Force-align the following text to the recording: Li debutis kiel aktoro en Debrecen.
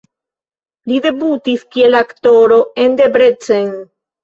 Li 0.91 0.97
debutis 1.07 1.67
kiel 1.77 1.99
aktoro 2.01 2.59
en 2.87 2.99
Debrecen. 3.03 3.73